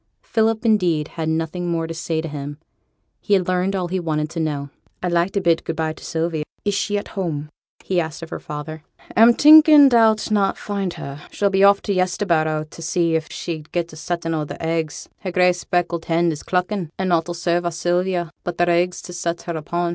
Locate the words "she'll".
11.29-11.51